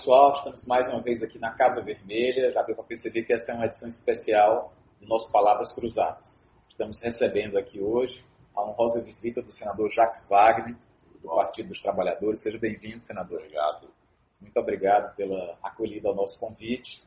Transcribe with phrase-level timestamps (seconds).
[0.00, 2.52] pessoal, estamos mais uma vez aqui na Casa Vermelha.
[2.52, 6.48] Já deu para perceber que essa é uma edição especial do nosso Palavras Cruzadas.
[6.68, 8.24] Estamos recebendo aqui hoje
[8.56, 10.76] a honrosa visita do senador Jacques Wagner,
[11.28, 12.42] Partido dos Trabalhadores.
[12.42, 13.38] Seja bem-vindo, senador.
[13.38, 13.88] Obrigado.
[14.40, 17.02] Muito obrigado pela acolhida ao nosso convite.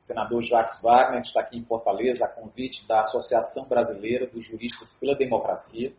[0.00, 4.92] O senador Jacques Wagner está aqui em Fortaleza a convite da Associação Brasileira dos Juristas
[4.98, 5.92] pela Democracia,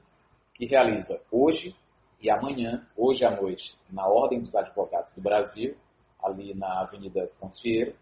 [0.55, 1.75] que realiza hoje
[2.19, 5.75] e amanhã, hoje à noite, na Ordem dos Advogados do Brasil,
[6.23, 7.95] ali na Avenida Frontier,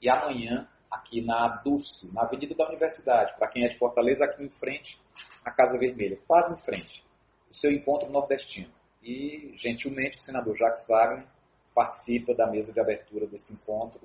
[0.00, 4.44] e amanhã aqui na Dulce, na Avenida da Universidade, para quem é de Fortaleza, aqui
[4.44, 5.00] em frente
[5.44, 7.04] à Casa Vermelha, quase em frente,
[7.50, 8.70] o seu encontro nordestino.
[9.04, 11.26] E, gentilmente, o senador Jacques Wagner
[11.74, 14.00] participa da mesa de abertura desse encontro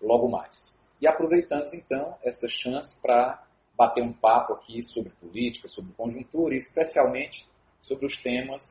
[0.00, 0.78] logo mais.
[1.00, 3.42] E aproveitamos, então, essa chance para
[3.74, 7.46] bater um papo aqui sobre política, sobre conjuntura e, especialmente,
[7.80, 8.62] sobre os temas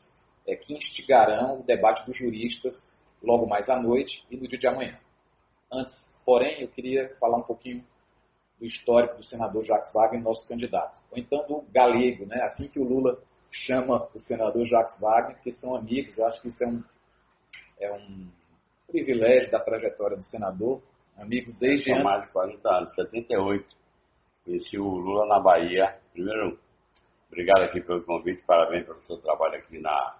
[0.48, 4.68] é, que instigarão o debate dos juristas logo mais à noite e no dia de
[4.68, 5.00] amanhã.
[5.72, 7.84] Antes, porém, eu queria falar um pouquinho
[8.60, 11.00] do histórico do senador Jacques Wagner, nosso candidato.
[11.12, 12.42] Ou então do galego, né?
[12.44, 13.22] assim que o Lula
[13.52, 16.18] chama o senador Jacques Wagner, porque são amigos.
[16.18, 16.84] Eu acho que isso é um,
[17.80, 18.32] é um
[18.88, 20.82] privilégio da trajetória do senador.
[21.18, 23.76] Amigos desde São mais de 40 anos, 78.
[24.46, 26.00] Conheci o Lula na Bahia.
[26.14, 26.60] Primeiro,
[27.28, 30.18] obrigado aqui pelo convite, parabéns pelo seu trabalho aqui na,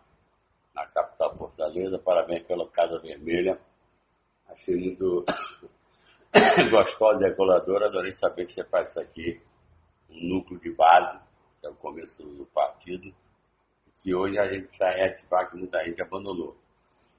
[0.76, 1.98] na capital Fortaleza.
[1.98, 3.60] Parabéns pela Casa Vermelha.
[4.48, 5.26] Achei muito
[6.70, 7.88] gostosa e acolhedora.
[7.88, 9.42] Adorei saber que você faz isso aqui,
[10.10, 11.20] um núcleo de base,
[11.62, 13.14] que é o começo do partido,
[14.00, 16.58] que hoje a gente está reativar que muita gente abandonou.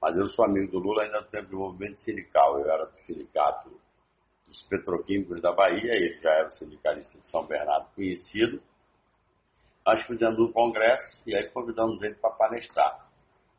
[0.01, 2.59] Mas eu sou amigo do Lula ainda no tempo do movimento sindical.
[2.59, 3.71] Eu era do sindicato
[4.45, 8.61] dos petroquímicos da Bahia, ele já era sindicalista de São Bernardo conhecido.
[9.85, 13.09] Nós fizemos um congresso e aí convidamos ele para palestrar.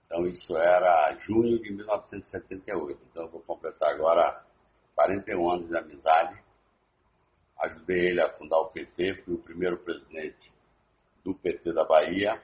[0.05, 3.01] Então isso era junho de 1978.
[3.11, 4.45] Então eu vou completar agora
[4.95, 6.45] 41 anos de amizade.
[7.59, 10.54] Ajudei ele a fundar o PT, fui o primeiro presidente
[11.25, 12.41] do PT da Bahia.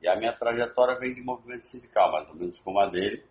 [0.00, 3.24] E a minha trajetória vem de movimento sindical, mais ou menos como a dele.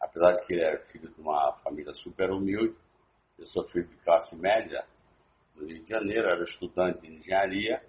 [0.00, 2.76] Apesar de que ele é filho de uma família super humilde,
[3.38, 4.84] eu sou filho de classe média
[5.54, 7.82] no Rio de Janeiro, era estudante de engenharia,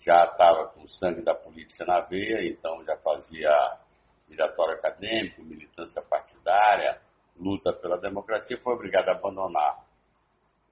[0.00, 3.50] já estava com sangue da política na veia, então já fazia
[4.28, 7.00] diretório acadêmico, militância partidária,
[7.36, 9.84] luta pela democracia, foi obrigado a abandonar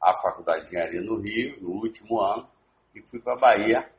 [0.01, 2.49] a Faculdade de Engenharia no Rio, no último ano,
[2.95, 3.91] e fui para a Bahia,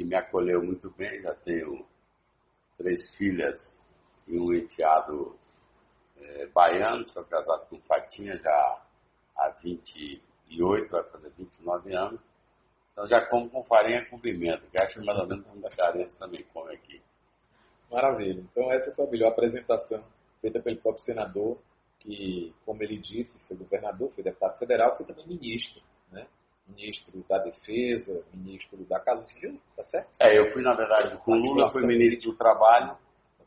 [0.00, 1.84] que me acolheu muito bem, já tenho
[2.78, 3.78] três filhas
[4.26, 5.38] e um enteado
[6.16, 8.82] é, baiano, sou casado com Fatinha já
[9.36, 12.20] há 28, vai fazer 29 anos.
[12.92, 16.44] Então já como com farinha com pimenta, que acho mais ou menos uma carência também
[16.44, 17.02] come aqui.
[17.90, 18.40] Maravilha.
[18.40, 20.02] Então essa foi a melhor apresentação
[20.40, 21.58] feita pelo próprio senador,
[21.98, 26.26] que, como ele disse, foi governador, foi deputado federal, foi também ministro, né?
[26.90, 30.08] Ministro da Defesa, ministro da Casa Civil, tá certo?
[30.18, 32.96] É, eu fui, na verdade, com Lula, fui ministro do Trabalho,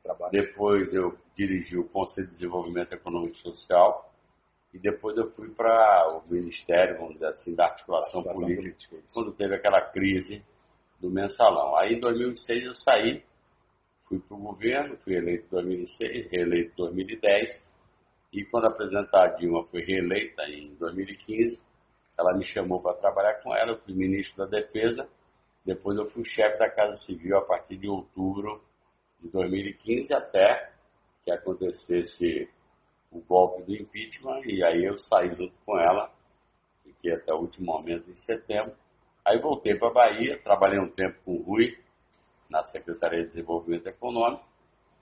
[0.01, 0.31] trabalho.
[0.31, 4.11] depois eu dirigi o Conselho de Desenvolvimento Econômico e Social,
[4.73, 9.13] e depois eu fui para o Ministério, vamos dizer assim, da Articulação, Articulação Política, política,
[9.13, 10.43] quando teve aquela crise
[10.99, 11.75] do mensalão.
[11.75, 13.23] Aí em 2006 eu saí,
[14.07, 17.73] fui para o governo, fui eleito em 2006, reeleito em 2010,
[18.31, 21.61] e quando a Dilma foi reeleita em 2015,
[22.17, 25.07] ela me chamou para trabalhar com ela, eu fui ministro da Defesa,
[25.65, 28.61] depois eu fui chefe da Casa Civil a partir de outubro
[29.19, 30.71] de 2015 até
[31.23, 32.49] que acontecesse
[33.11, 36.11] o golpe do impeachment, e aí eu saí junto com ela,
[36.83, 38.75] fiquei até o último momento em setembro.
[39.23, 41.77] Aí voltei para a Bahia, trabalhei um tempo com o Rui,
[42.49, 44.43] na Secretaria de Desenvolvimento Econômico,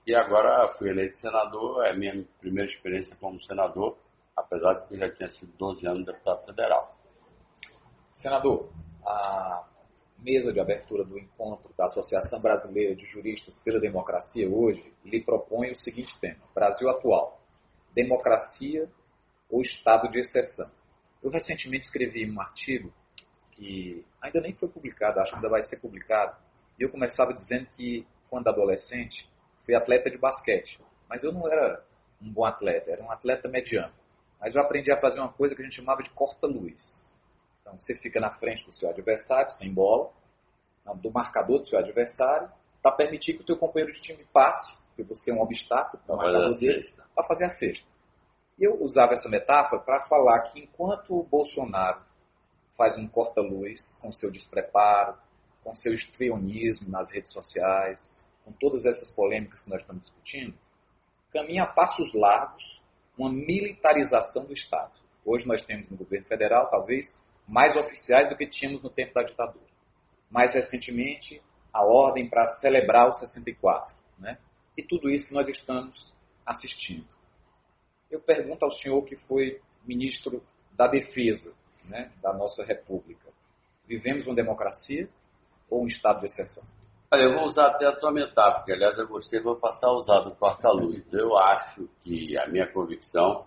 [0.06, 3.96] e agora fui eleito senador, é a minha primeira experiência como senador,
[4.36, 6.91] apesar de que eu já tinha sido 12 anos deputado federal.
[8.12, 8.70] Senador,
[9.04, 9.66] a
[10.18, 15.70] mesa de abertura do encontro da Associação Brasileira de Juristas pela Democracia hoje lhe propõe
[15.70, 17.40] o seguinte tema: Brasil atual,
[17.94, 18.88] democracia
[19.50, 20.70] ou estado de exceção.
[21.22, 22.92] Eu recentemente escrevi um artigo
[23.52, 26.36] que ainda nem foi publicado, acho que ainda vai ser publicado,
[26.78, 29.28] e eu começava dizendo que quando adolescente
[29.64, 31.84] fui atleta de basquete, mas eu não era
[32.20, 33.92] um bom atleta, era um atleta mediano.
[34.40, 37.06] Mas eu aprendi a fazer uma coisa que a gente chamava de corta-luz.
[37.62, 40.12] Então, você fica na frente do seu adversário, sem bola,
[40.96, 42.50] do marcador do seu adversário,
[42.82, 46.14] para permitir que o teu companheiro de time passe porque você é um obstáculo para
[46.14, 47.86] o marcador dele, para fazer a sexta.
[48.58, 52.02] E eu usava essa metáfora para falar que enquanto o Bolsonaro
[52.76, 55.16] faz um corta-luz com seu despreparo,
[55.64, 60.54] com seu estrionismo nas redes sociais, com todas essas polêmicas que nós estamos discutindo,
[61.32, 62.82] caminha a passos largos
[63.16, 64.92] uma militarização do Estado.
[65.24, 67.06] Hoje nós temos no governo federal, talvez,
[67.52, 69.66] mais oficiais do que tínhamos no tempo da ditadura.
[70.30, 73.94] Mais recentemente, a ordem para celebrar o 64.
[74.18, 74.38] Né?
[74.74, 76.14] E tudo isso nós estamos
[76.46, 77.14] assistindo.
[78.10, 81.52] Eu pergunto ao senhor que foi ministro da Defesa
[81.84, 83.30] né, da nossa República.
[83.86, 85.06] Vivemos uma democracia
[85.68, 86.64] ou um estado de exceção?
[87.12, 89.98] Olha, eu vou usar até a tua metáfora, porque aliás eu gostei, vou passar a
[89.98, 91.04] usar do corta-luz.
[91.12, 93.46] Eu acho que a minha convicção,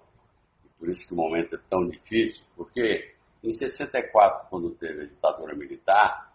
[0.64, 3.15] e por isso que o momento é tão difícil, porque
[3.46, 6.34] em 64, quando teve a ditadura militar,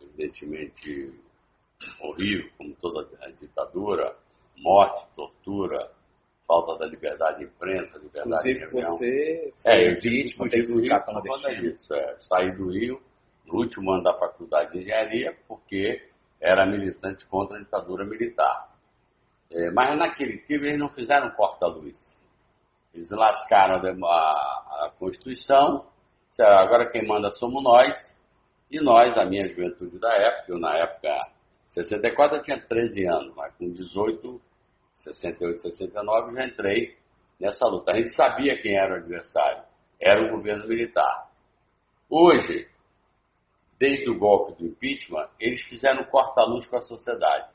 [0.00, 1.12] evidentemente
[2.00, 4.16] horrível, como toda a ditadura,
[4.56, 5.90] morte, tortura,
[6.46, 8.90] falta da liberdade de imprensa, liberdade Inclusive, de reunião.
[8.90, 11.94] você é, eu tive que fugir do Rio por conta disso.
[11.94, 13.00] É, saí do Rio
[13.46, 16.08] no último ano da faculdade de engenharia, porque
[16.40, 18.74] era militante contra a ditadura militar.
[19.50, 22.14] É, mas naquele tempo eles não fizeram corta-luz.
[22.92, 25.86] Eles lascaram a, a, a Constituição,
[26.42, 28.18] agora quem manda somos nós,
[28.70, 31.30] e nós, a minha juventude da época, eu na época,
[31.68, 34.40] 64 eu tinha 13 anos, mas com 18,
[34.96, 36.96] 68, 69 já entrei
[37.38, 37.92] nessa luta.
[37.92, 39.62] A gente sabia quem era o adversário,
[40.00, 41.30] era o governo militar.
[42.08, 42.68] Hoje,
[43.78, 47.48] desde o golpe do impeachment, eles fizeram corta-luz com a sociedade.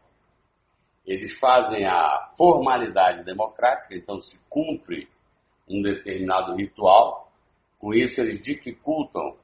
[1.05, 5.09] Eles fazem a formalidade democrática, então se cumpre
[5.67, 7.28] um determinado ritual.
[7.79, 9.37] Com isso, eles dificultam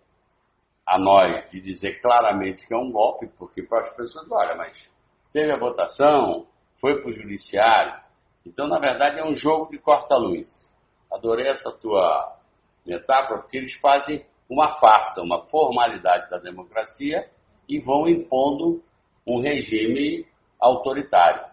[0.85, 4.89] a nós de dizer claramente que é um golpe, porque para as pessoas, olha, mas
[5.33, 6.45] teve a votação,
[6.79, 7.99] foi para o judiciário.
[8.45, 10.69] Então, na verdade, é um jogo de corta-luz.
[11.11, 12.37] Adorei essa tua
[12.85, 17.27] metáfora, porque eles fazem uma farsa, uma formalidade da democracia
[17.67, 18.83] e vão impondo
[19.25, 20.27] um regime
[20.59, 21.43] autoritário.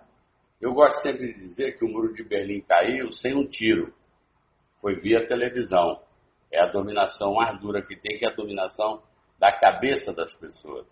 [0.60, 3.92] Eu gosto sempre de dizer que o muro de Berlim caiu sem um tiro.
[4.80, 6.00] Foi via televisão.
[6.52, 9.02] É a dominação mais dura que tem, que é a dominação
[9.38, 10.86] da cabeça das pessoas.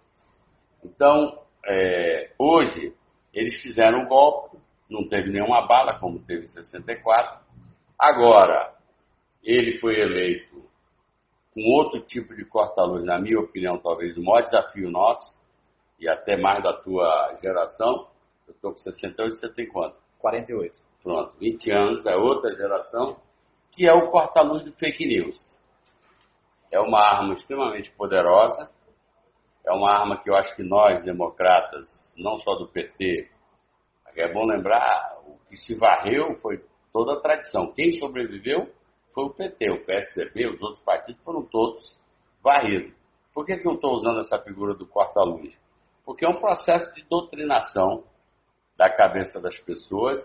[0.82, 2.94] Então, é, hoje,
[3.32, 4.56] eles fizeram um golpe,
[4.88, 7.40] não teve nenhuma bala, como teve em 64.
[7.98, 8.74] Agora,
[9.42, 10.64] ele foi eleito
[11.52, 15.40] com outro tipo de corta-luz, na minha opinião, talvez o maior desafio nosso,
[15.98, 18.08] e até mais da tua geração.
[18.48, 19.96] Eu estou com 68, você tem quanto?
[20.18, 20.78] 48.
[21.02, 23.16] Pronto, 20 anos, é outra geração,
[23.72, 25.58] que é o corta-luz do fake news.
[26.70, 28.70] É uma arma extremamente poderosa,
[29.66, 33.28] é uma arma que eu acho que nós, democratas, não só do PT,
[34.16, 37.72] é bom lembrar, o que se varreu foi toda a tradição.
[37.72, 38.72] Quem sobreviveu
[39.14, 42.00] foi o PT, o PSDB, os outros partidos foram todos
[42.42, 42.92] varridos.
[43.32, 45.58] Por que, que eu estou usando essa figura do corta-luz?
[46.04, 48.04] Porque é um processo de doutrinação
[48.76, 50.20] da cabeça das pessoas,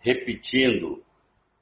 [0.00, 1.03] repetindo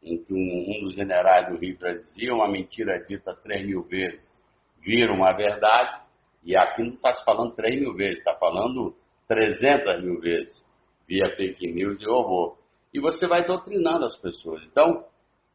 [0.02, 4.40] em que um, um dos generais do Rio dizia, uma mentira dita três mil vezes
[4.80, 6.02] vira uma verdade,
[6.42, 8.96] e aqui não está se falando três mil vezes, está falando
[9.28, 10.64] trezentas mil vezes
[11.06, 12.58] via fake news e horror.
[12.92, 14.62] E você vai doutrinando as pessoas.
[14.64, 15.04] Então,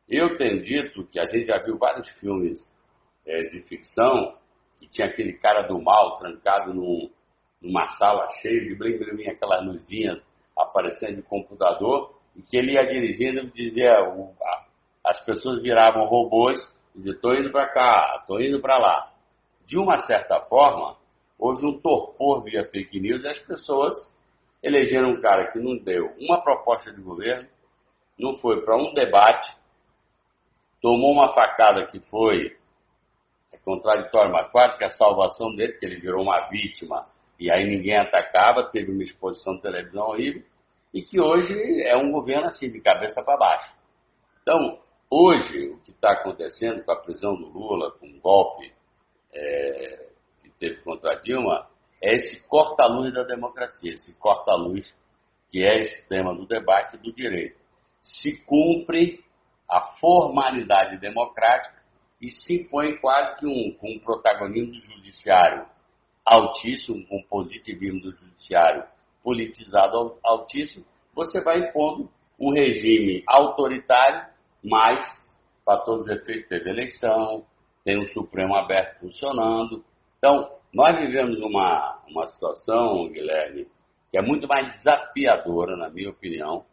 [0.08, 2.74] eu tenho dito que a gente já viu vários filmes
[3.26, 4.38] é, de ficção
[4.78, 7.10] que tinha aquele cara do mal trancado num,
[7.62, 10.22] numa sala cheia de blim blim aquelas luzinhas
[10.58, 13.98] aparecendo de computador, e que ele ia dirigindo dizia,
[15.04, 16.62] as pessoas viravam robôs
[16.96, 19.14] diziam, estou indo para cá, estou indo para lá.
[19.66, 20.96] De uma certa forma,
[21.38, 23.96] houve um torpor via fake news e as pessoas
[24.64, 27.48] elegeram um cara que não deu uma proposta de governo,
[28.18, 29.56] não foi para um debate,
[30.82, 32.58] tomou uma facada que foi
[33.54, 37.06] é contraditória, mas quase que a salvação dele, que ele virou uma vítima
[37.40, 40.44] e aí ninguém atacava, teve uma exposição de televisão horrível,
[40.94, 41.54] e que hoje
[41.84, 43.76] é um governo assim, de cabeça para baixo.
[44.42, 44.80] Então,
[45.10, 48.74] hoje, o que está acontecendo com a prisão do Lula, com o golpe
[49.34, 50.08] é,
[50.42, 51.68] que teve contra a Dilma,
[52.02, 54.94] é esse corta-luz da democracia, esse corta-luz
[55.50, 57.58] que é esse tema do debate do direito.
[58.02, 59.24] Se cumpre
[59.70, 61.76] a formalidade democrática
[62.22, 65.66] e se impõe quase que um, com um protagonismo do judiciário
[66.26, 68.84] altíssimo, com um positivismo do judiciário
[69.28, 74.26] politizado altíssimo, você vai impondo um regime autoritário,
[74.64, 77.46] mas, para todos os efeitos, teve eleição,
[77.84, 79.84] tem o Supremo aberto funcionando.
[80.18, 83.68] Então, nós vivemos uma, uma situação, Guilherme,
[84.10, 86.64] que é muito mais desafiadora, na minha opinião,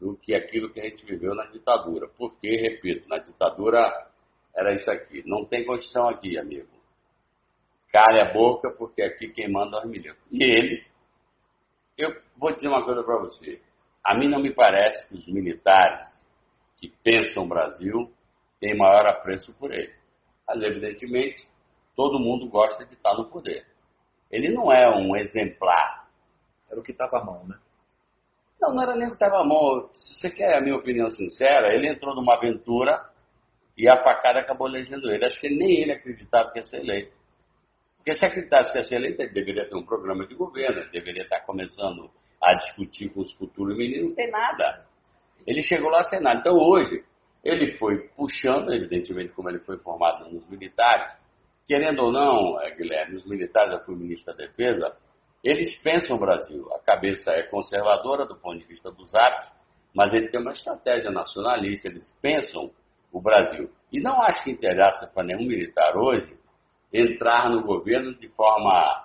[0.00, 2.08] do que aquilo que a gente viveu na ditadura.
[2.18, 3.88] Porque, repito, na ditadura
[4.56, 5.22] era isso aqui.
[5.24, 6.66] Não tem Constituição aqui, amigo.
[7.92, 10.18] Cale a boca, porque aqui quem manda é milhões.
[10.32, 10.93] E ele,
[11.96, 13.60] eu vou dizer uma coisa para você.
[14.04, 16.08] A mim não me parece que os militares
[16.76, 18.12] que pensam o Brasil
[18.60, 19.92] têm maior apreço por ele.
[20.46, 21.48] Mas, evidentemente,
[21.96, 23.66] todo mundo gosta de estar no poder.
[24.30, 26.08] Ele não é um exemplar.
[26.70, 27.56] Era o que estava à mão, né?
[28.60, 29.88] Não, não era nem o que estava à mão.
[29.92, 33.08] Se você quer a minha opinião sincera, ele entrou numa aventura
[33.76, 35.24] e a facada acabou elegendo ele.
[35.24, 37.12] Acho que nem ele acreditava que ia ser eleito.
[38.04, 40.90] Porque se acreditasse que ia ser eleito, ele deveria ter um programa de governo, ele
[40.90, 44.08] deveria estar começando a discutir com os futuros ministros.
[44.10, 44.84] Não tem nada.
[45.46, 46.40] Ele chegou lá sem nada.
[46.40, 47.02] Então hoje,
[47.42, 51.16] ele foi puxando, evidentemente, como ele foi formado nos militares,
[51.66, 54.94] querendo ou não, é, Guilherme, os militares, eu fui ministro da Defesa,
[55.42, 56.70] eles pensam o Brasil.
[56.74, 59.50] A cabeça é conservadora do ponto de vista dos hábitos,
[59.94, 62.70] mas ele tem uma estratégia nacionalista, eles pensam
[63.10, 63.70] o Brasil.
[63.90, 66.43] E não acho que interessa para nenhum militar hoje
[66.94, 69.04] entrar no governo de forma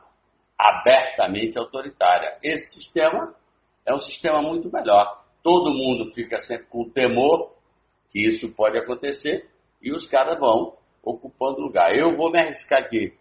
[0.55, 2.37] abertamente autoritária.
[2.43, 3.35] Esse sistema
[3.83, 5.25] é um sistema muito melhor.
[5.41, 7.51] Todo mundo fica sempre com temor
[8.11, 9.49] que isso pode acontecer
[9.81, 11.95] e os caras vão ocupando lugar.
[11.95, 13.17] Eu vou me arriscar aqui,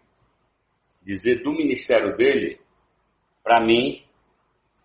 [1.01, 2.61] dizer do ministério dele,
[3.43, 4.03] para mim,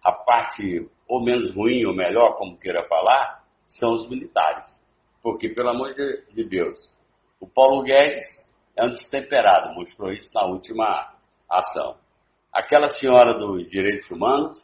[0.03, 4.75] a parte ou menos ruim ou melhor, como queira falar, são os militares.
[5.23, 6.95] Porque, pelo amor de Deus,
[7.41, 8.45] o Paulo Guedes
[8.77, 11.15] é um destemperado, mostrou isso na última
[11.49, 11.97] ação.
[12.53, 14.59] Aquela senhora dos direitos humanos,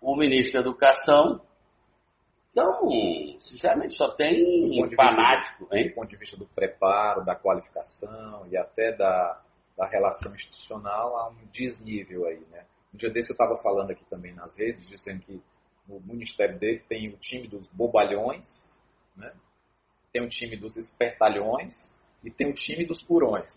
[0.00, 1.40] o ministro da Educação,
[2.56, 2.88] então,
[3.40, 5.66] sinceramente, só tem um fanático.
[5.66, 5.88] Do, hein?
[5.88, 9.42] Do ponto de vista do preparo, da qualificação e até da,
[9.76, 12.64] da relação institucional, há um desnível aí, né?
[12.94, 15.42] Um dia desse eu estava falando aqui também nas redes, dizendo que
[15.86, 18.74] no ministério dele tem o time dos bobalhões,
[19.14, 19.34] né?
[20.10, 21.74] tem o time dos espertalhões
[22.22, 23.52] e tem o time dos purões,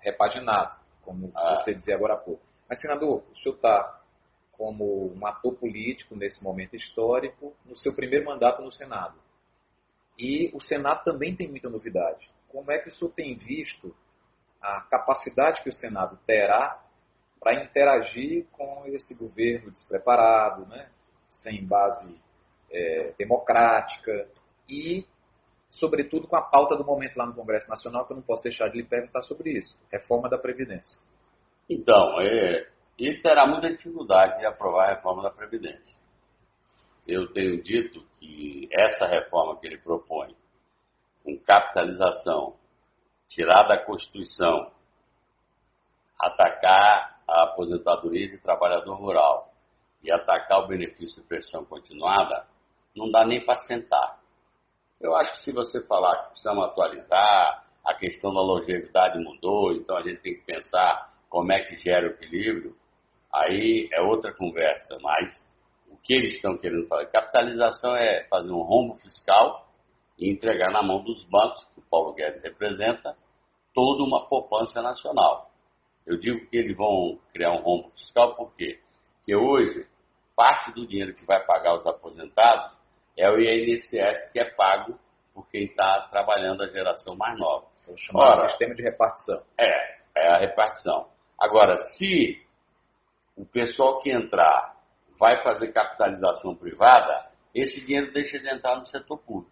[0.00, 1.56] repaginado, como ah.
[1.56, 2.42] você dizia agora há pouco.
[2.68, 4.00] Mas, senador, o senhor está
[4.52, 9.18] como um ator político nesse momento histórico, no seu primeiro mandato no Senado.
[10.18, 12.30] E o Senado também tem muita novidade.
[12.48, 13.94] Como é que o senhor tem visto
[14.60, 16.78] a capacidade que o Senado terá
[17.40, 20.90] para interagir com esse governo despreparado, né?
[21.30, 22.20] sem base
[22.70, 24.28] é, democrática
[24.68, 25.06] e,
[25.70, 28.68] sobretudo, com a pauta do momento lá no Congresso Nacional, que eu não posso deixar
[28.68, 30.98] de lhe perguntar sobre isso: reforma da Previdência.
[31.68, 35.98] Então, é, e terá muita dificuldade de aprovar a reforma da Previdência.
[37.06, 40.36] Eu tenho dito que essa reforma que ele propõe,
[41.24, 42.56] com capitalização,
[43.28, 44.70] tirar da Constituição,
[46.18, 49.52] atacar a aposentadoria de trabalhador rural
[50.02, 52.46] e atacar o benefício de pensão continuada,
[52.94, 54.19] não dá nem para sentar.
[55.00, 59.96] Eu acho que se você falar que precisamos atualizar, a questão da longevidade mudou, então
[59.96, 62.76] a gente tem que pensar como é que gera o equilíbrio,
[63.32, 65.50] aí é outra conversa, mas
[65.88, 67.06] o que eles estão querendo fazer?
[67.06, 69.66] Capitalização é fazer um rombo fiscal
[70.18, 73.16] e entregar na mão dos bancos, que o Paulo Guedes representa,
[73.72, 75.50] toda uma poupança nacional.
[76.06, 78.78] Eu digo que eles vão criar um rombo fiscal por quê?
[79.16, 79.86] Porque hoje,
[80.36, 82.79] parte do dinheiro que vai pagar os aposentados
[83.16, 84.98] é o INSS que é pago
[85.34, 87.66] por quem está trabalhando a geração mais nova.
[87.88, 89.42] É o chamado sistema de repartição.
[89.58, 91.08] É, é a repartição.
[91.38, 92.42] Agora, se
[93.36, 94.76] o pessoal que entrar
[95.18, 99.50] vai fazer capitalização privada, esse dinheiro deixa de entrar no setor público.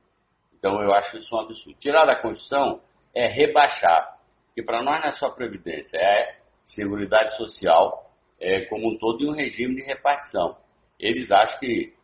[0.59, 1.79] Então eu acho isso um absurdo.
[1.79, 2.81] Tirar da Constituição
[3.15, 8.11] é rebaixar, porque para nós não é só Previdência, é Seguridade Social
[8.41, 10.57] é, como um todo e um regime de repartição.
[10.99, 11.95] Eles acham que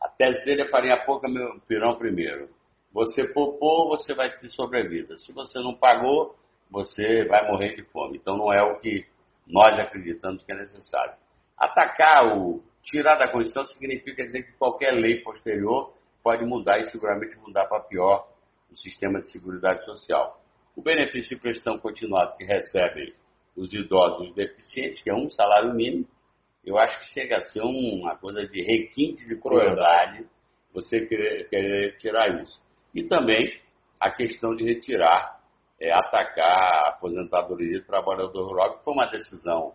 [0.00, 2.48] a tese dele é farinha pouca, meu pirão primeiro.
[2.92, 5.16] Você poupou, você vai ter sobrevida.
[5.18, 6.36] Se você não pagou,
[6.70, 8.18] você vai morrer de fome.
[8.18, 9.06] Então não é o que
[9.46, 11.14] nós acreditamos que é necessário.
[11.56, 17.36] Atacar o tirar da Constituição significa dizer que qualquer lei posterior pode mudar e seguramente
[17.38, 18.28] mudar para pior
[18.70, 20.40] o sistema de seguridade social.
[20.76, 23.12] O benefício de prestação continuada que recebem
[23.56, 26.06] os idosos deficientes, que é um salário mínimo,
[26.68, 30.26] eu acho que chega a ser uma coisa de requinte de crueldade
[30.72, 32.62] você querer, querer tirar isso.
[32.94, 33.58] E também
[33.98, 35.40] a questão de retirar,
[35.80, 39.74] é, atacar a aposentadoria de trabalhador rural, que foi uma decisão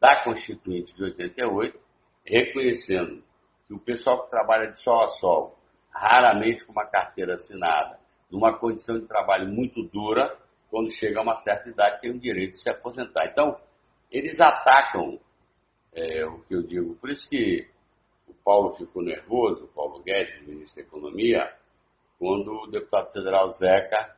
[0.00, 1.78] da Constituinte de 88,
[2.24, 3.22] reconhecendo
[3.66, 5.58] que o pessoal que trabalha de sol a sol,
[5.90, 7.98] raramente com uma carteira assinada,
[8.30, 10.36] numa condição de trabalho muito dura,
[10.70, 13.26] quando chega a uma certa idade, tem o direito de se aposentar.
[13.26, 13.58] Então,
[14.10, 15.18] eles atacam
[15.98, 16.94] é, o que eu digo.
[16.96, 17.68] Por isso que
[18.28, 21.52] o Paulo ficou nervoso, o Paulo Guedes, ministro da Economia,
[22.18, 24.16] quando o deputado federal Zeca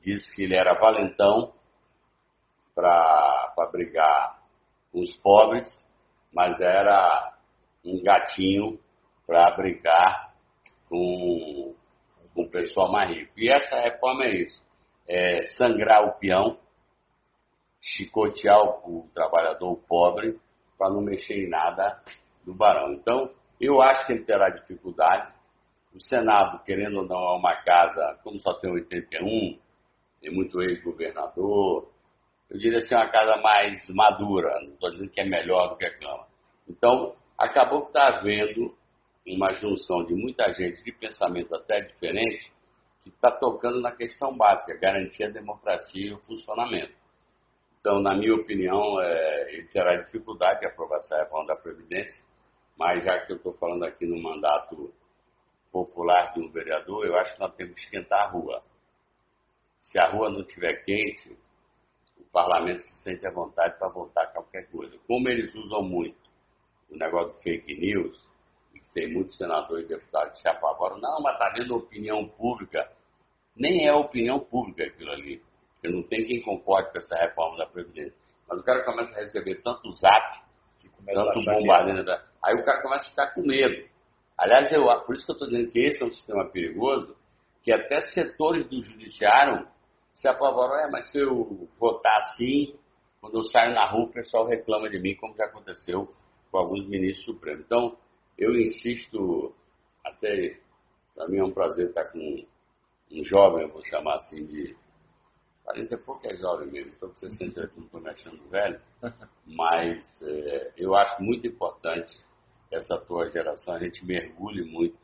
[0.00, 1.52] disse que ele era valentão
[2.74, 4.42] para brigar
[4.92, 5.66] com os pobres,
[6.32, 7.34] mas era
[7.84, 8.78] um gatinho
[9.26, 10.34] para brigar
[10.88, 11.74] com,
[12.34, 13.32] com o pessoal mais rico.
[13.36, 14.62] E essa reforma é isso:
[15.08, 16.58] é sangrar o peão,
[17.80, 20.38] chicotear o, o trabalhador pobre
[20.78, 22.02] para não mexer em nada
[22.44, 22.92] do barão.
[22.92, 23.30] Então,
[23.60, 25.32] eu acho que ele terá dificuldade.
[25.94, 29.58] O Senado, querendo ou não, é uma casa, como só tem 81,
[30.20, 31.90] tem muito ex-governador,
[32.50, 35.86] eu diria assim, uma casa mais madura, não estou dizendo que é melhor do que
[35.86, 36.26] a Câmara.
[36.68, 38.74] Então, acabou que está havendo
[39.26, 42.52] uma junção de muita gente de pensamento até diferente,
[43.02, 46.94] que está tocando na questão básica, garantir a democracia e o funcionamento.
[47.86, 52.26] Então, na minha opinião, é, ele terá dificuldade de aprovar essa reforma da Previdência,
[52.76, 54.92] mas já que eu estou falando aqui no mandato
[55.70, 58.60] popular de um vereador, eu acho que nós temos que esquentar a rua.
[59.82, 61.38] Se a rua não estiver quente,
[62.18, 64.98] o parlamento se sente à vontade para votar qualquer coisa.
[65.06, 66.28] Como eles usam muito
[66.90, 68.28] o negócio do fake news,
[68.74, 72.90] e tem muitos senadores e deputados que se apavoram, não, mas está vendo opinião pública.
[73.54, 75.40] Nem é opinião pública aquilo ali.
[75.86, 78.14] Porque não tem quem concorde com essa reforma da Previdência.
[78.48, 80.42] Mas o cara começa a receber tanto zap,
[81.06, 82.22] tanto bombardeio, é.
[82.44, 83.88] aí o cara começa a ficar com medo.
[84.36, 87.16] Aliás, eu, por isso que eu estou dizendo que esse é um sistema perigoso,
[87.62, 89.66] que até setores do judiciário
[90.12, 90.74] se apavoram.
[90.80, 92.76] É, mas se eu votar assim,
[93.20, 96.12] quando eu saio na rua, o pessoal reclama de mim, como já aconteceu
[96.50, 97.64] com alguns ministros supremos.
[97.64, 97.96] Então,
[98.36, 99.54] eu insisto,
[100.04, 100.58] até
[101.14, 102.44] para mim é um prazer estar com
[103.10, 104.76] um jovem, eu vou chamar assim de
[105.66, 108.80] 40 e pouco é jovem mesmo, estou com 60 anos, não estou me achando velho,
[109.44, 112.16] mas é, eu acho muito importante
[112.70, 114.96] essa tua geração, a gente mergulhe muito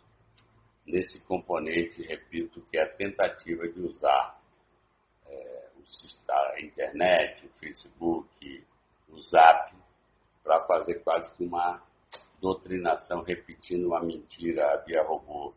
[0.86, 4.40] nesse componente, repito, que é a tentativa de usar
[5.26, 5.68] é,
[6.30, 8.64] a internet, o Facebook,
[9.08, 9.74] o Zap,
[10.44, 11.82] para fazer quase que uma
[12.40, 15.54] doutrinação, repetindo uma mentira via robô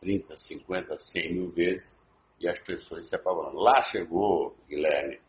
[0.00, 1.98] 30, 50, 100 mil vezes
[2.40, 3.54] e as pessoas se apavoram.
[3.54, 5.20] Lá chegou, Guilherme,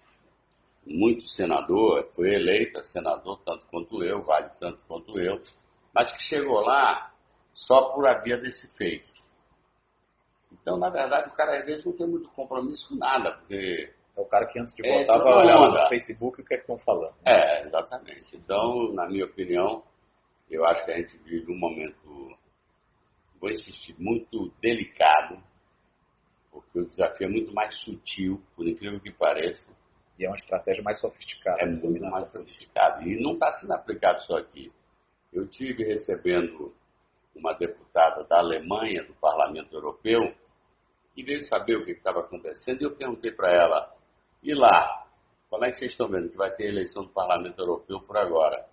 [0.86, 5.42] muito senador, foi eleito senador tanto quanto eu, vale tanto quanto eu,
[5.94, 7.14] mas que chegou lá
[7.54, 9.12] só por a via desse fake.
[10.52, 14.22] Então, na verdade, o cara às vezes não tem muito compromisso com nada, porque é
[14.22, 16.64] o cara que antes de é, votar vai olhar no Facebook o que é que
[16.64, 17.16] estão falando.
[17.26, 18.36] É, exatamente.
[18.36, 19.84] Então, na minha opinião,
[20.50, 22.38] eu acho que a gente vive um momento,
[23.40, 25.42] vou insistir, muito delicado,
[26.62, 29.70] porque o desafio é muito mais sutil, por incrível que pareça.
[30.18, 31.62] E é uma estratégia mais sofisticada.
[31.62, 33.04] É muito mais sofisticada.
[33.04, 34.72] E não está sendo aplicado só aqui.
[35.32, 36.74] Eu tive recebendo
[37.36, 40.34] uma deputada da Alemanha, do Parlamento Europeu,
[41.14, 43.96] que veio saber o que estava acontecendo, e eu perguntei para ela,
[44.42, 45.08] e lá,
[45.50, 48.68] como é que vocês estão vendo que vai ter eleição do Parlamento Europeu por agora?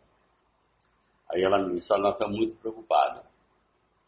[1.30, 3.22] Aí ela me disse, nós estamos muito preocupados.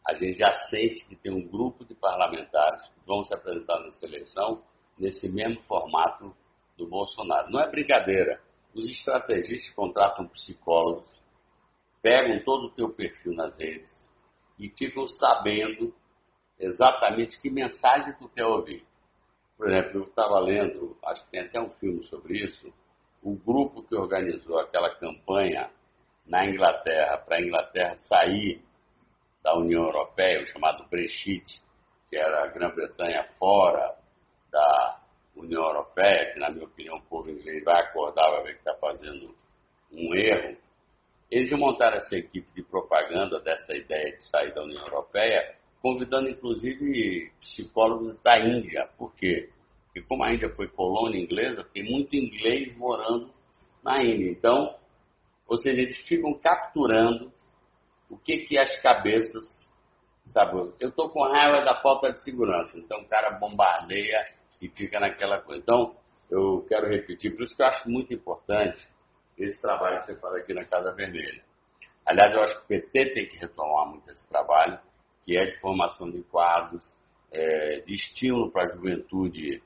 [0.09, 4.07] A gente já sente que tem um grupo de parlamentares que vão se apresentar nessa
[4.07, 4.63] eleição
[4.97, 6.35] nesse mesmo formato
[6.75, 7.51] do Bolsonaro.
[7.51, 8.41] Não é brincadeira.
[8.73, 11.07] Os estrategistas contratam psicólogos,
[12.01, 14.03] pegam todo o teu perfil nas redes
[14.57, 15.93] e ficam sabendo
[16.59, 18.83] exatamente que mensagem tu quer ouvir.
[19.55, 22.73] Por exemplo, eu estava lendo, acho que tem até um filme sobre isso,
[23.21, 25.69] o grupo que organizou aquela campanha
[26.25, 28.63] na Inglaterra, para a Inglaterra sair
[29.43, 31.61] da União Europeia, o chamado Brexit,
[32.09, 33.95] que era a Grã-Bretanha fora
[34.51, 34.99] da
[35.35, 38.73] União Europeia, que na minha opinião o povo inglês vai acordar, vai ver que está
[38.75, 39.33] fazendo
[39.91, 40.57] um erro.
[41.31, 47.31] Eles montaram essa equipe de propaganda dessa ideia de sair da União Europeia convidando inclusive
[47.39, 48.89] psicólogos da Índia.
[48.97, 49.49] Por quê?
[49.85, 53.29] Porque como a Índia foi colônia inglesa, tem muito inglês morando
[53.83, 54.31] na Índia.
[54.31, 54.75] Então,
[55.47, 57.31] ou seja, eles ficam capturando
[58.09, 59.69] o que que as cabeças,
[60.27, 60.73] sabe?
[60.79, 64.25] Eu estou com raiva da falta de segurança, então o cara bombardeia
[64.61, 65.61] e fica naquela coisa.
[65.61, 65.95] Então,
[66.29, 68.87] eu quero repetir, por isso que eu acho muito importante
[69.37, 71.43] esse trabalho que você fala aqui na Casa Vermelha.
[72.05, 74.79] Aliás, eu acho que o PT tem que retomar muito esse trabalho,
[75.23, 76.83] que é de formação de quadros,
[77.31, 79.61] é, de estímulo para a juventude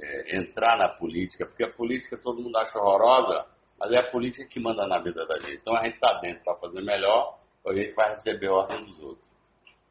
[0.00, 3.46] é, entrar na política, porque a política todo mundo acha horrorosa,
[3.78, 5.56] mas é a política que manda na vida da gente.
[5.56, 9.00] Então a gente está dentro para fazer melhor, ou a gente vai receber ordem dos
[9.00, 9.26] outros.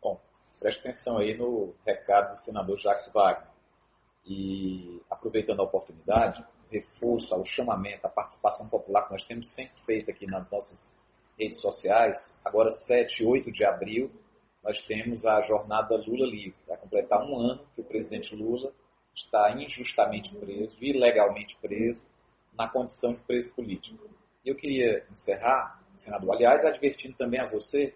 [0.02, 0.22] Bom,
[0.60, 3.52] preste atenção aí no recado do senador Jacques Wagner.
[4.26, 10.12] E aproveitando a oportunidade, reforço o chamamento, a participação popular que nós temos sempre feito
[10.12, 11.02] aqui nas nossas
[11.38, 14.12] redes sociais, agora 7 e 8 de abril,
[14.64, 16.58] nós temos a jornada Lula Livre.
[16.68, 18.72] Vai completar um ano que o presidente Lula
[19.14, 22.02] está injustamente preso, ilegalmente preso,
[22.54, 24.10] na condição de preso político.
[24.46, 27.94] Eu queria encerrar, senador, aliás, advertindo também a você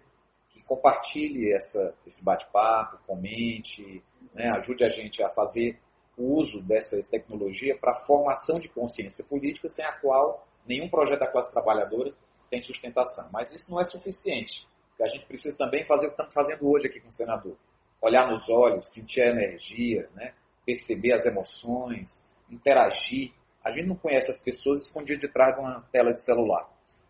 [0.50, 4.02] que compartilhe essa, esse bate-papo, comente,
[4.34, 5.78] né, ajude a gente a fazer
[6.16, 11.30] o uso dessa tecnologia para formação de consciência política, sem a qual nenhum projeto da
[11.30, 12.12] classe trabalhadora
[12.50, 13.30] tem sustentação.
[13.32, 14.66] Mas isso não é suficiente.
[15.00, 17.56] A gente precisa também fazer o que estamos fazendo hoje aqui com o senador.
[18.02, 20.34] Olhar nos olhos, sentir a energia, né?
[20.66, 22.10] perceber as emoções,
[22.50, 23.32] interagir.
[23.64, 26.68] A gente não conhece as pessoas escondidas de trás de uma tela de celular.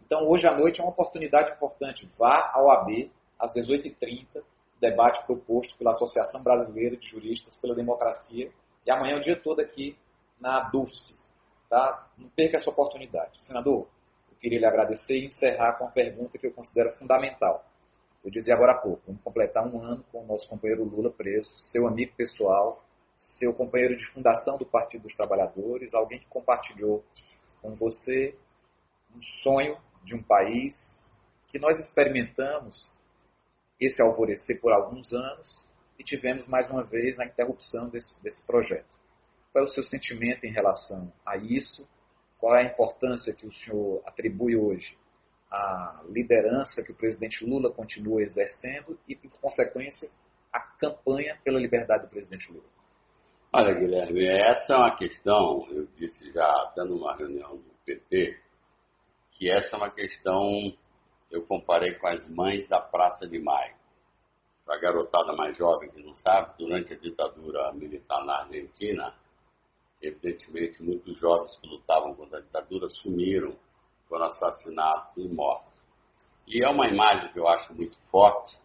[0.09, 2.09] Então, hoje à noite é uma oportunidade importante.
[2.19, 4.43] Vá ao AB, às 18h30,
[4.81, 8.51] debate proposto pela Associação Brasileira de Juristas pela Democracia.
[8.87, 9.95] E amanhã o dia todo aqui
[10.41, 11.23] na Dulce.
[11.69, 12.09] Tá?
[12.17, 13.39] Não perca essa oportunidade.
[13.43, 13.87] Senador,
[14.31, 17.63] eu queria lhe agradecer e encerrar com uma pergunta que eu considero fundamental.
[18.25, 21.51] Eu dizia agora há pouco, vamos completar um ano com o nosso companheiro Lula preso,
[21.59, 22.83] seu amigo pessoal,
[23.19, 27.05] seu companheiro de fundação do Partido dos Trabalhadores, alguém que compartilhou
[27.61, 28.35] com você
[29.15, 29.77] um sonho
[30.09, 30.75] de um país
[31.47, 32.91] que nós experimentamos
[33.79, 35.65] esse alvorecer por alguns anos
[35.99, 38.99] e tivemos mais uma vez na interrupção desse, desse projeto.
[39.53, 41.87] Qual é o seu sentimento em relação a isso?
[42.39, 44.97] Qual é a importância que o senhor atribui hoje
[45.51, 50.09] à liderança que o presidente Lula continua exercendo e, por consequência,
[50.53, 52.69] a campanha pela liberdade do presidente Lula?
[53.53, 58.39] Olha, Guilherme, essa é uma questão, eu disse já até numa reunião do PT,
[59.39, 60.75] que essa é uma questão,
[61.31, 63.77] eu comparei com as mães da Praça de Maio.
[64.69, 69.15] A garotada mais jovem que não sabe, durante a ditadura militar na Argentina,
[70.03, 73.57] evidentemente muitos jovens que lutavam contra a ditadura sumiram,
[74.09, 75.73] foram assassinados e mortos.
[76.47, 78.59] E é uma imagem que eu acho muito forte,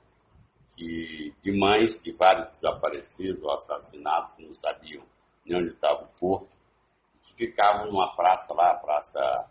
[0.76, 5.04] que, de mães de vários desaparecidos ou assassinados que não sabiam
[5.46, 6.50] nem onde estava o corpo,
[7.24, 9.46] que ficavam numa praça lá, a praça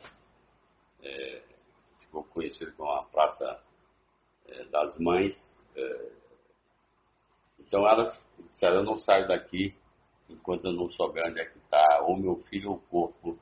[1.03, 1.43] é,
[2.01, 3.63] ficou conhecida como a Praça
[4.47, 5.35] é, das Mães.
[5.75, 6.11] É,
[7.59, 8.19] então elas
[8.51, 9.75] disseram, eu não saio daqui
[10.29, 13.39] enquanto eu não souber onde é que está ou meu filho ou o corpo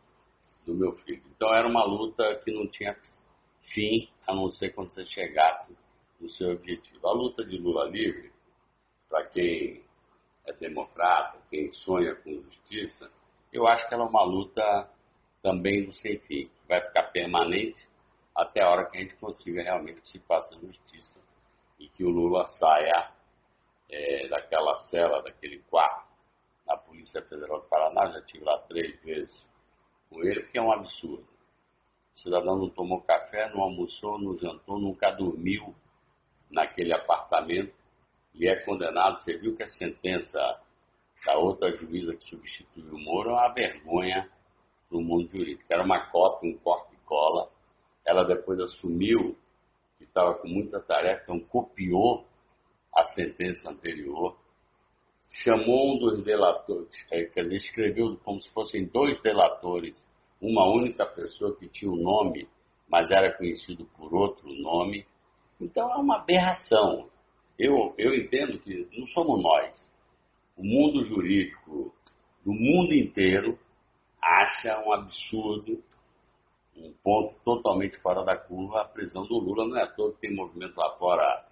[0.67, 1.23] do meu filho.
[1.35, 2.97] Então era uma luta que não tinha
[3.63, 5.77] fim, a não ser quando você chegasse
[6.21, 7.07] no seu objetivo.
[7.07, 8.33] A luta de Lula livre,
[9.09, 9.83] para quem
[10.47, 13.11] é democrata, quem sonha com justiça,
[13.53, 14.91] eu acho que ela é uma luta
[15.43, 17.89] também do sem fim, vai ficar permanente
[18.33, 21.21] até a hora que a gente consiga realmente que se faça justiça
[21.81, 23.11] e que o Lula saia
[23.91, 26.09] é, daquela cela, daquele quarto
[26.65, 29.49] na Polícia Federal do Paraná, já estive lá três vezes
[30.09, 31.27] com ele, porque é um absurdo.
[32.15, 35.75] O cidadão não tomou café, não almoçou, não jantou, nunca dormiu,
[36.49, 37.75] naquele apartamento
[38.33, 39.21] e é condenado.
[39.21, 40.61] Você viu que a sentença
[41.27, 44.31] da outra juíza que substituiu o Moro é uma vergonha
[44.91, 45.65] para o mundo jurídico.
[45.71, 47.49] Era uma cópia, um corte e cola.
[48.05, 49.37] Ela depois assumiu
[49.97, 52.27] que estava com muita tarefa, então copiou
[52.93, 54.37] a sentença anterior,
[55.29, 60.05] chamou um dos delatores, é, quer dizer, escreveu como se fossem dois delatores,
[60.41, 62.49] uma única pessoa que tinha o um nome,
[62.89, 65.07] mas era conhecido por outro nome,
[65.61, 67.09] então é uma aberração.
[67.59, 69.87] Eu, eu entendo que não somos nós.
[70.57, 71.95] O mundo jurídico
[72.45, 73.59] do mundo inteiro
[74.23, 75.83] acha um absurdo,
[76.77, 79.67] um ponto totalmente fora da curva, a prisão do Lula.
[79.67, 81.47] Não é todo tem movimento lá fora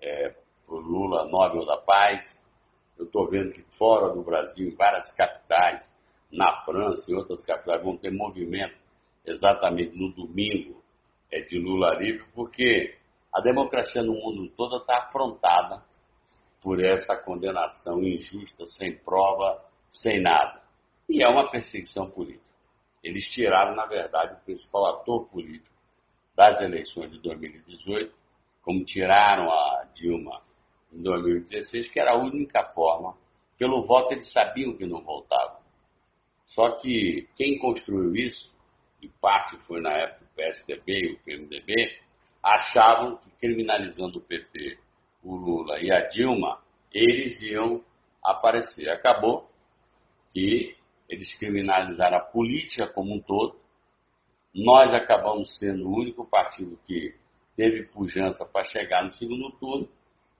[0.00, 0.34] é,
[0.68, 2.42] o Lula Nobel da Paz.
[2.98, 5.84] Eu estou vendo que fora do Brasil, em várias capitais,
[6.30, 8.76] na França e outras capitais, vão ter movimento
[9.24, 10.82] exatamente no domingo
[11.30, 12.96] é, de Lula livre, porque
[13.32, 15.82] a democracia no mundo todo está afrontada
[16.62, 20.63] por essa condenação injusta, sem prova, sem nada.
[21.08, 22.44] E é uma perseguição política.
[23.02, 25.74] Eles tiraram, na verdade, o principal ator político
[26.34, 28.14] das eleições de 2018,
[28.62, 30.42] como tiraram a Dilma
[30.92, 33.16] em 2016, que era a única forma.
[33.58, 35.60] Pelo voto, eles sabiam que não voltavam.
[36.46, 38.52] Só que quem construiu isso,
[39.00, 41.98] e parte foi na época o PSDB e o PMDB,
[42.42, 44.78] achavam que criminalizando o PT,
[45.22, 46.62] o Lula e a Dilma,
[46.92, 47.82] eles iam
[48.22, 48.88] aparecer.
[48.88, 49.50] Acabou
[50.32, 50.76] que
[51.08, 53.56] eles criminalizaram a política como um todo.
[54.54, 57.14] Nós acabamos sendo o único partido que
[57.56, 59.88] teve pujança para chegar no segundo turno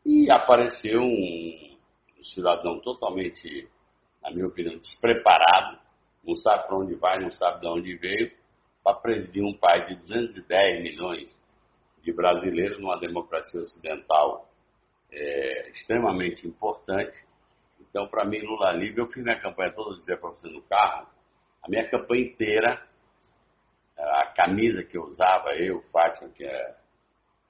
[0.04, 1.76] e apareceu um,
[2.22, 3.68] cidadão totalmente,
[4.22, 5.78] na minha opinião, despreparado,
[6.24, 8.32] não sabe para onde vai, não sabe de onde veio,
[8.82, 11.28] para presidir um país de 210 milhões
[12.02, 14.50] de brasileiros numa democracia ocidental
[15.10, 17.16] é, extremamente importante.
[17.94, 21.06] Então, para mim, Lula livre, eu fiz minha campanha todo dia para você no carro.
[21.62, 22.84] A minha campanha inteira,
[23.96, 26.76] a camisa que eu usava, eu, Fátima, que é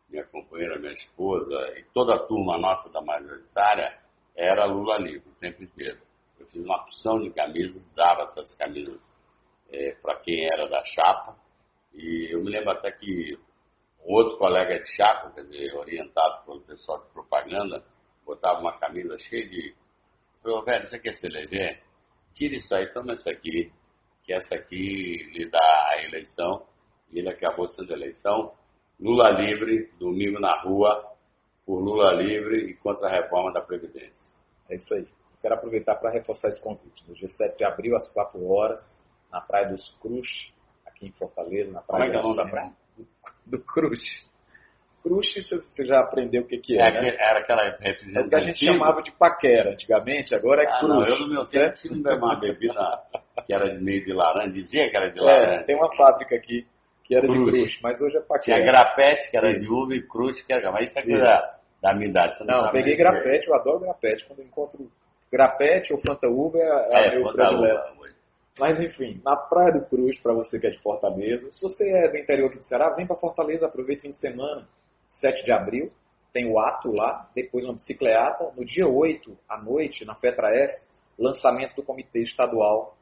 [0.07, 3.99] minha companheira, minha esposa, e toda a turma nossa da majoritária,
[4.37, 5.99] era Lula livre o tempo inteiro.
[6.39, 9.01] Eu fiz uma opção de camisas, dava essas camisas
[9.73, 11.39] é, para quem era da chapa,
[11.95, 13.39] e eu me lembro até que
[13.99, 17.83] outro colega de chapa, quer dizer, orientado pelo pessoal de propaganda,
[18.27, 19.75] botava uma camisa cheia de.
[20.45, 21.83] Falei, velho, você quer se eleger?
[22.35, 23.73] Tira isso aí, toma essa aqui,
[24.23, 26.67] que essa aqui lhe dá a eleição,
[27.11, 28.53] e ele acabou sendo eleição.
[29.01, 31.13] Lula livre, domingo na rua,
[31.65, 34.31] por Lula livre e contra a reforma da Previdência.
[34.69, 35.09] É isso aí.
[35.41, 37.09] Quero aproveitar para reforçar esse convite.
[37.09, 38.81] No dia 7 de abril, às 4 horas,
[39.33, 40.53] na Praia dos Cruz,
[40.87, 42.73] aqui em Fortaleza, na Praia Como é que é o nome da praia?
[43.47, 44.31] do Cruz.
[45.05, 47.17] Cruz, você já aprendeu o que, que é, É, né?
[47.21, 48.17] era aquela refrigerante.
[48.19, 48.73] É o que a gente antiga.
[48.73, 50.93] chamava de paquera antigamente, agora é Ah, Cruz.
[50.95, 53.03] não, eu no meu tempo tinha uma bebida
[53.47, 55.65] que era de meio de laranja, dizia que era de É, laranja.
[55.65, 56.67] tem uma fábrica aqui
[57.05, 58.65] que era de Cruz, mas hoje é Tinha paquera.
[58.65, 59.75] grapete, que era de Isso.
[59.75, 60.73] uva, e cruz, que era.
[60.73, 62.39] Mas isso é coisa da minha idade.
[62.39, 62.97] Você não, Não, peguei é.
[62.97, 64.25] grapete, eu adoro grapete.
[64.27, 64.91] Quando eu encontro
[65.31, 68.01] grapete ou Fanta Uva, é, é, É, meu predileto.
[68.01, 68.15] hoje.
[68.59, 72.09] Mas enfim, na Praia do Cruz, para você que é de Fortaleza, se você é
[72.09, 74.67] do interior aqui do Ceará, vem para Fortaleza, aproveita o fim de semana,
[75.25, 75.91] 7 de abril,
[76.35, 80.99] tem o ato lá, depois uma bicicleta, no dia 8 à noite, na Fetra S,
[81.19, 82.95] lançamento do Comitê Estadual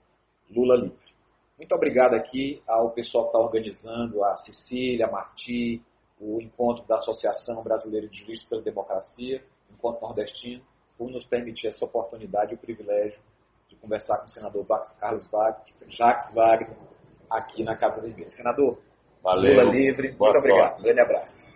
[0.48, 1.12] Lula Livre.
[1.58, 5.82] Muito obrigado aqui ao pessoal que está organizando, a Cecília, a Marti,
[6.20, 10.62] o encontro da Associação Brasileira de Juristas pela Democracia, Encontro Nordestino,
[10.96, 13.18] por nos permitir essa oportunidade e o privilégio
[13.68, 14.64] de conversar com o senador
[15.00, 16.76] Carlos Wagner, Jacques Wagner,
[17.28, 18.30] aqui na Casa Vermelha.
[18.30, 18.78] Senador,
[19.22, 19.54] Valeu.
[19.54, 20.68] Lula livre, Boa muito obrigado.
[20.68, 20.82] sorte.
[20.82, 21.52] Grande abraço.